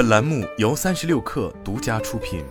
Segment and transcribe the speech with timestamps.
[0.00, 2.42] 本栏目由三十六氪独家出品。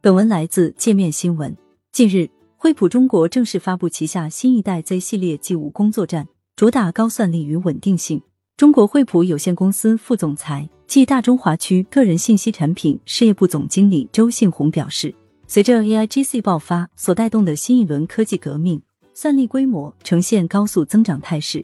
[0.00, 1.54] 本文来自界面新闻。
[1.92, 8.22] 近日，惠普中国正式发布旗下新一代 Z 系列 G 五工作站，主打高算力与稳定性。
[8.56, 15.14] 中国惠普有限公司副总裁暨大中华区个人信息产品事业部总经理周信红表示，
[15.46, 18.80] 随着 AIGC 爆发所带动的新一轮科技革命，
[19.12, 21.62] 算力规模呈现高速增长态势。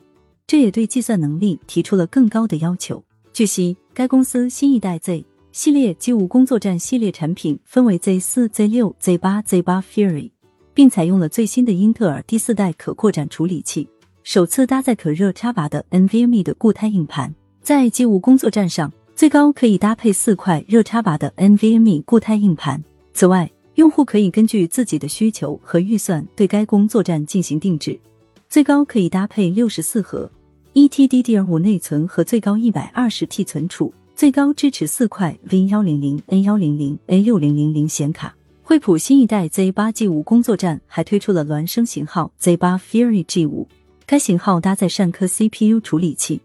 [0.48, 3.04] 这也对计算能力提出了更高的要求。
[3.34, 10.30] 据悉，该公司新一代 Z 系列机务工作站系列产品分为 Z 四、Z 六、Z 八、Z 八 Fury，
[10.72, 13.86] 并采用了最新的英特尔第四代可扩展处理器，
[14.22, 17.34] 首次搭载可热插拔的 NVMe 的固态硬盘。
[17.60, 22.82] 在机务工作站上，最高可以搭配四块热插拔的 NVMe 固态硬盘。
[23.12, 28.00] 此外，用户可以根据自己的需求和预算对该工作站进行定制，
[28.48, 30.30] 最高可以搭配六十四核。
[30.74, 38.34] 1TDDR5 内存和最高一百二十 T 存储，最高支持四块 V 幺零零 N 幺零零 A 六零零零显卡。
[38.62, 43.66] 惠普新一代 Z 八 G 五工作站还推出了孪生型号 Z 八 Fury G 五，
[44.06, 46.42] 该型号搭载善科 CPU 处理器，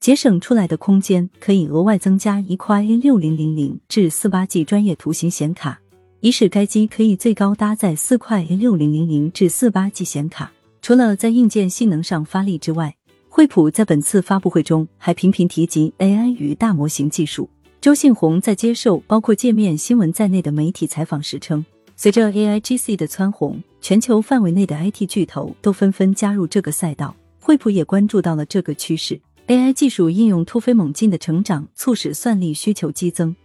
[0.00, 5.78] 节省出来的空间可以额外增加一块 A 六零零零至四八 G 专业图形显卡，
[6.20, 10.50] 以使该机可以最高搭载四块 A 六零零零至四八 G 显卡。
[10.80, 12.96] 除了在硬件性能上发力之外，
[13.36, 17.50] 惠普在本次发布会中还频频提及 AI 与大模型技术。
[17.82, 21.62] 周信红在接受包括界面新闻在内的媒体采访时称，
[21.96, 29.20] 随着 AIGC 的蹿红，全球范围内的 IT 巨头都纷纷加入这个赛道，惠普也关注到了这个趋势。
[29.48, 33.36] AI 技术应用突飞猛进的成长，促使算力需求激增，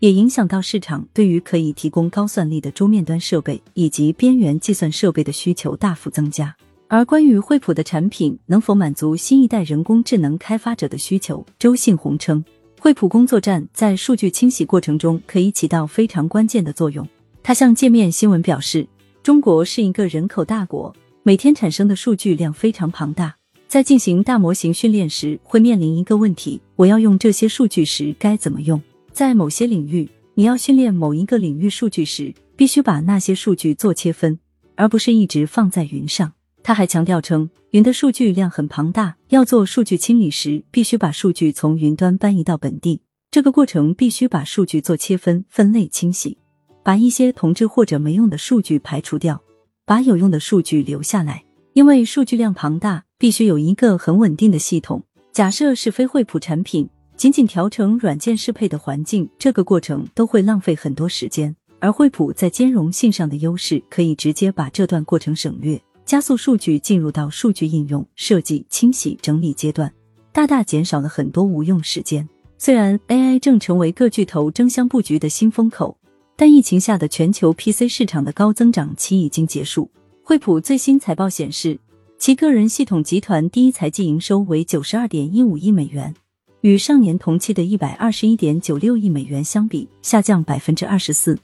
[0.00, 6.54] 也影响到市场对于可以提供高算力的桌面端设备以及边缘计算设备的需求大幅增加。
[6.90, 12.42] 而关于惠普的产品能否满足新一代人工智能开发者的需求，周信红称，
[12.80, 17.06] 惠普工作站在数据清洗过程中可以起到非常关键的作用。
[17.42, 18.88] 他向界面新闻表示，
[19.22, 23.36] 中国是一个人口大国，每天产生的数据量非常庞大，
[23.66, 28.80] 在进行大模型训练时会面临一个问题：我要用这些数据时该怎么用？
[29.12, 34.38] 在某些领域，你要训练某一个领域数据时，必须把那些数据做切分，
[34.74, 36.32] 而不是一直放在云上。
[36.68, 43.00] 他还强调称，云的数据量很庞大，要做数据清理时，必须把数据从云端搬移到本地。
[43.30, 46.36] 这个过程必须把数据做切分、分类、清洗，
[46.82, 49.42] 把一些同质或者没用的数据排除掉，
[49.86, 51.42] 把有用的数据留下来。
[51.72, 55.02] 因为数据量庞大，必须有一个很稳定的系统。
[55.32, 56.86] 假设是非惠普产品，
[57.16, 61.56] 仅仅调成软件适配的环境，这个过程都会浪费很多时间。
[61.80, 65.80] 而惠普在兼容性上的优势，可以直接把这段过程省略。
[66.08, 69.92] 加速数据进入到数据应用、设计、清洗、整理阶段，
[70.32, 72.26] 大大减少了很多无用时间。
[72.56, 75.98] 虽然 AI 正成为各巨头争相布局的新风口，
[76.34, 79.90] 但疫情下的全球 PC 市场的高增长期已经结束。
[80.22, 81.78] 惠普最新财报显示，
[82.18, 86.14] 其个人系统集团第一财季营收为九十二点一五亿美元，
[86.62, 91.38] 与上年同期的一百二十一点九六亿美元相比，下降百分之二十四。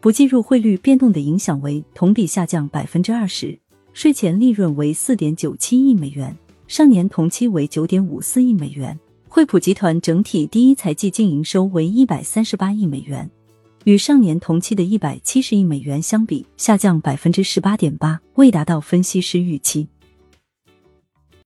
[0.00, 3.56] 不计入汇率变动的影响为同比下降百分之二十。
[3.98, 6.32] 税前利润为四点九七亿美元，
[6.68, 8.96] 上年同期为九点五四亿美元。
[9.28, 13.28] 惠普集团整体第一财季净营收为一百三十八亿美元，
[13.82, 19.88] 与上年同期的一百七十亿美元相比，下降百分之十八点八，未达到分析师预期。